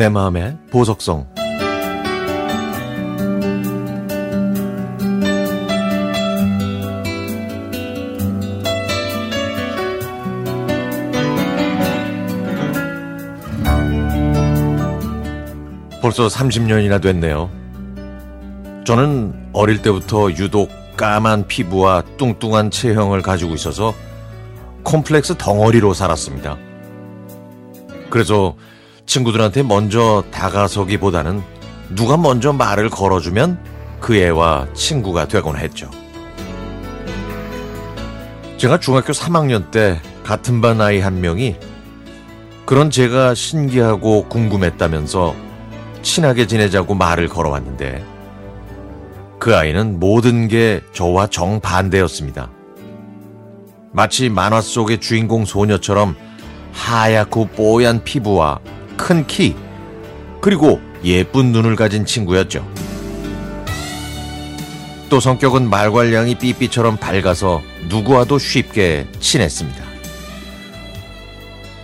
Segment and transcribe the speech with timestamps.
[0.00, 1.26] 내 마음의 보석성
[16.00, 17.50] 벌써 30년이나 됐네요.
[18.86, 23.92] 저는 어릴 때부터 유독 까만 피부와 뚱뚱한 체형을 가지고 있어서
[24.82, 26.56] 콤플렉스 덩어리로 살았습니다.
[28.08, 28.56] 그래서
[29.06, 31.42] 친구들한테 먼저 다가서기보다는
[31.94, 33.58] 누가 먼저 말을 걸어주면
[34.00, 35.90] 그 애와 친구가 되곤 했죠.
[38.56, 41.56] 제가 중학교 3학년 때 같은 반 아이 한 명이
[42.66, 45.34] 그런 제가 신기하고 궁금했다면서
[46.02, 48.04] 친하게 지내자고 말을 걸어왔는데
[49.38, 52.50] 그 아이는 모든 게 저와 정반대였습니다.
[53.92, 56.14] 마치 만화 속의 주인공 소녀처럼
[56.72, 58.60] 하얗고 뽀얀 피부와
[59.00, 59.56] 큰 키,
[60.42, 62.70] 그리고 예쁜 눈을 가진 친구였죠.
[65.08, 69.82] 또 성격은 말괄량이 삐삐처럼 밝아서 누구와도 쉽게 친했습니다.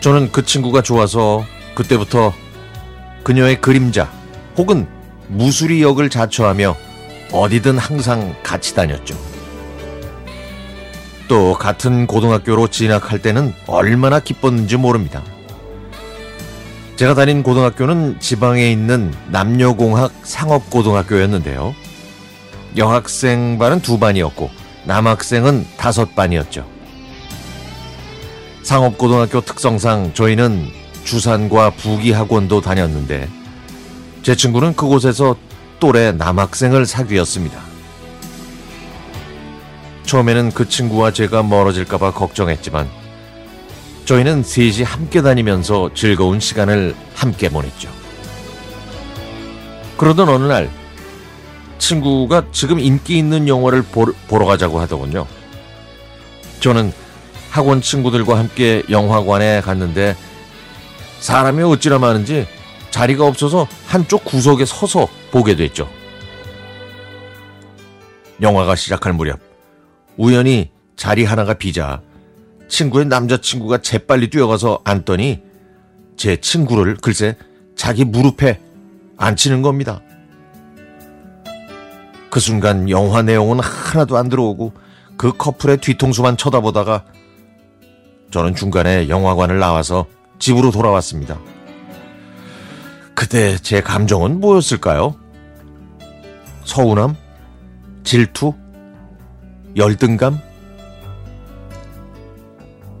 [0.00, 2.34] 저는 그 친구가 좋아서 그때부터
[3.24, 4.12] 그녀의 그림자
[4.58, 4.86] 혹은
[5.28, 6.76] 무수리 역을 자처하며
[7.32, 9.18] 어디든 항상 같이 다녔죠.
[11.28, 15.24] 또 같은 고등학교로 진학할 때는 얼마나 기뻤는지 모릅니다.
[16.96, 21.74] 제가 다닌 고등학교는 지방에 있는 남녀공학 상업고등학교였는데요.
[22.78, 24.50] 여학생 반은 두 반이었고
[24.84, 26.66] 남학생은 다섯 반이었죠.
[28.62, 30.68] 상업고등학교 특성상 저희는
[31.04, 33.28] 주산과 부기학원도 다녔는데
[34.22, 35.36] 제 친구는 그곳에서
[35.78, 37.60] 또래 남학생을 사귀었습니다.
[40.06, 42.88] 처음에는 그 친구와 제가 멀어질까봐 걱정했지만
[44.06, 47.90] 저희는 셋이 함께 다니면서 즐거운 시간을 함께 보냈죠.
[49.96, 50.70] 그러던 어느 날
[51.78, 55.26] 친구가 지금 인기 있는 영화를 보러 가자고 하더군요.
[56.60, 56.92] 저는
[57.50, 60.16] 학원 친구들과 함께 영화관에 갔는데
[61.18, 62.46] 사람이 어찌나 많은지
[62.90, 65.90] 자리가 없어서 한쪽 구석에 서서 보게 됐죠.
[68.40, 69.40] 영화가 시작할 무렵
[70.16, 72.00] 우연히 자리 하나가 비자
[72.68, 75.42] 친구의 남자친구가 재빨리 뛰어가서 앉더니
[76.16, 77.36] 제 친구를 글쎄
[77.76, 78.60] 자기 무릎에
[79.16, 80.00] 앉히는 겁니다.
[82.30, 84.72] 그 순간 영화 내용은 하나도 안 들어오고
[85.16, 87.04] 그 커플의 뒤통수만 쳐다보다가
[88.30, 90.06] 저는 중간에 영화관을 나와서
[90.38, 91.38] 집으로 돌아왔습니다.
[93.14, 95.14] 그때 제 감정은 뭐였을까요?
[96.64, 97.14] 서운함?
[98.04, 98.52] 질투?
[99.76, 100.38] 열등감?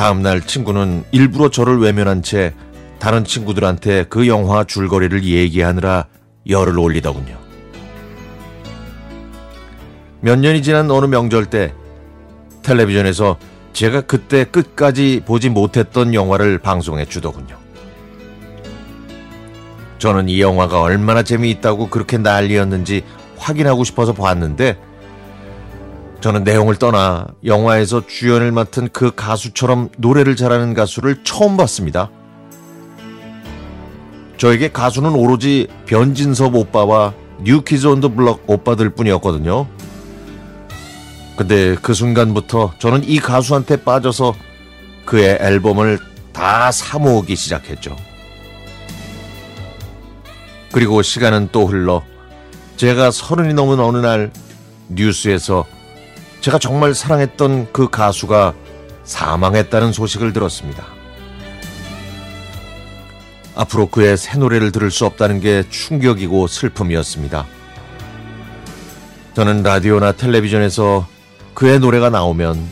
[0.00, 2.54] 다음날 친구는 일부러 저를 외면한 채
[2.98, 6.06] 다른 친구들한테 그 영화 줄거리를 얘기하느라
[6.48, 7.36] 열을 올리더군요.
[10.22, 11.74] 몇 년이 지난 어느 명절 때
[12.62, 13.36] 텔레비전에서
[13.74, 17.58] 제가 그때 끝까지 보지 못했던 영화를 방송해 주더군요.
[19.98, 23.04] 저는 이 영화가 얼마나 재미있다고 그렇게 난리였는지
[23.36, 24.78] 확인하고 싶어서 봤는데
[26.20, 32.10] 저는 내용을 떠나 영화에서 주연을 맡은 그 가수처럼 노래를 잘하는 가수를 처음 봤습니다.
[34.36, 39.66] 저에게 가수는 오로지 변진섭 오빠와 뉴키즈 온 더 블럭 오빠들 뿐이었거든요.
[41.36, 44.34] 근데 그 순간부터 저는 이 가수한테 빠져서
[45.06, 45.98] 그의 앨범을
[46.34, 47.96] 다 사모으기 시작했죠.
[50.70, 52.02] 그리고 시간은 또 흘러
[52.76, 54.30] 제가 서른이 넘은 어느 날
[54.88, 55.64] 뉴스에서
[56.40, 58.54] 제가 정말 사랑했던 그 가수가
[59.04, 60.86] 사망했다는 소식을 들었습니다.
[63.54, 67.46] 앞으로 그의 새 노래를 들을 수 없다는 게 충격이고 슬픔이었습니다.
[69.34, 71.06] 저는 라디오나 텔레비전에서
[71.52, 72.66] 그의 노래가 나오면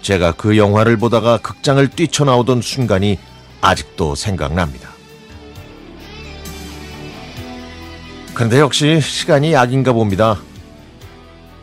[0.00, 3.18] 제가 그 영화를 보다가 극장을 뛰쳐나오던 순간이
[3.60, 4.90] 아직도 생각납니다.
[8.32, 10.38] 근데 역시 시간이 약인가 봅니다.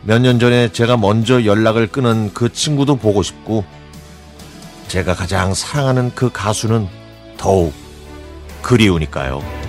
[0.04, 3.64] 몇 년 전에 제가 먼저 연락을 끊은 그 친구도 보고 싶고,
[4.88, 6.88] 제가 가장 사랑하는 그 가수는
[7.36, 7.72] 더욱
[8.62, 9.61] 그리우니까요.